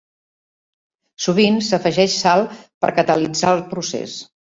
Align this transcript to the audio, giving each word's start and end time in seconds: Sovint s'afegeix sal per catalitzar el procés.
Sovint 1.25 1.59
s'afegeix 1.67 2.15
sal 2.21 2.41
per 2.85 2.91
catalitzar 3.01 3.53
el 3.59 3.63
procés. 3.75 4.17